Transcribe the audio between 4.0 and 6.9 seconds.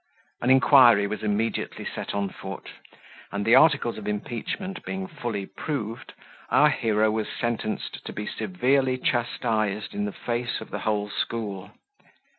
impeachment being fully proved, our